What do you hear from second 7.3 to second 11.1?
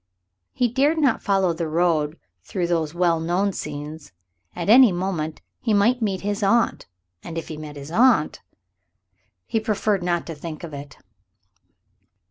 if he met his aunt... he preferred not to think of it.